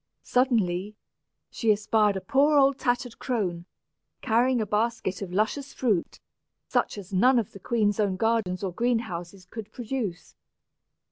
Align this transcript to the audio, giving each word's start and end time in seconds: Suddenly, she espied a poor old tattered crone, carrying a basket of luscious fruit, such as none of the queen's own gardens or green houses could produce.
Suddenly, 0.23 0.95
she 1.51 1.71
espied 1.71 2.17
a 2.17 2.21
poor 2.21 2.57
old 2.57 2.79
tattered 2.79 3.19
crone, 3.19 3.67
carrying 4.21 4.59
a 4.59 4.65
basket 4.65 5.21
of 5.21 5.31
luscious 5.31 5.73
fruit, 5.73 6.19
such 6.67 6.97
as 6.97 7.13
none 7.13 7.37
of 7.37 7.51
the 7.51 7.59
queen's 7.59 7.99
own 7.99 8.15
gardens 8.15 8.63
or 8.63 8.73
green 8.73 8.97
houses 9.05 9.45
could 9.45 9.71
produce. 9.71 10.33